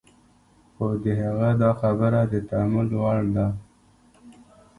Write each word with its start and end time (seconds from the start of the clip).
خو 0.73 0.87
د 1.03 1.05
هغه 1.21 1.49
دا 1.61 1.71
خبره 1.81 2.21
د 2.31 2.33
تأمل 2.49 2.89
وړ 3.01 3.21
ده. 3.35 3.47